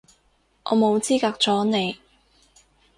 [0.63, 1.99] 我冇資格阻你